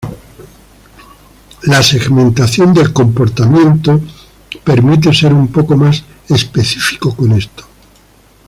[1.65, 4.01] La segmentación del comportamiento
[4.63, 7.63] permite ser un poco más específicos con esto.